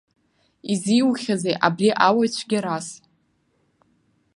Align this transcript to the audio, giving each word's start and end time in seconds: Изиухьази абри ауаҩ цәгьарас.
Изиухьази 0.71 1.59
абри 1.67 1.89
ауаҩ 2.07 2.29
цәгьарас. 2.35 2.87